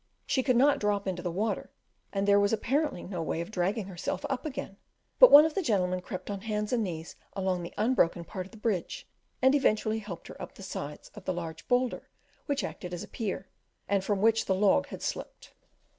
She 0.25 0.41
could 0.41 0.55
not 0.55 0.79
drop 0.79 1.07
into 1.07 1.21
the 1.21 1.29
water, 1.29 1.69
and 2.11 2.27
there 2.27 2.39
was 2.39 2.51
apparently 2.51 3.03
no 3.03 3.21
way 3.21 3.39
of 3.39 3.51
dragging 3.51 3.85
herself 3.85 4.25
up 4.31 4.47
again; 4.47 4.77
but 5.19 5.29
one 5.31 5.45
of 5.45 5.53
the 5.53 5.61
gentlemen 5.61 6.01
crept 6.01 6.31
on 6.31 6.41
hands 6.41 6.73
and 6.73 6.83
knees 6.83 7.15
along 7.33 7.61
the 7.61 7.73
unbroken 7.77 8.23
part 8.25 8.47
of 8.47 8.51
the 8.51 8.57
bridge, 8.57 9.07
and 9.43 9.53
eventually 9.53 9.99
helped 9.99 10.27
her 10.27 10.41
up 10.41 10.55
the 10.55 10.63
sides 10.63 11.11
of 11.13 11.25
the 11.25 11.33
large 11.33 11.67
boulder 11.67 12.09
which 12.47 12.63
acted 12.63 12.95
as 12.95 13.03
a 13.03 13.07
pier, 13.07 13.47
and 13.87 14.03
from 14.03 14.23
which 14.23 14.45
the 14.45 14.55
log 14.55 14.87
had 14.87 15.03
slipped. 15.03 15.53